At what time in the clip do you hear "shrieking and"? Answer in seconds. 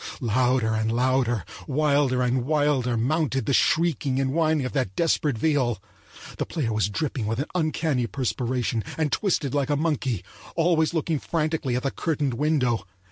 3.53-4.33